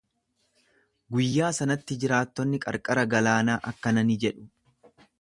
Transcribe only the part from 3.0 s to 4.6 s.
galaanaa akkana ni jedhu.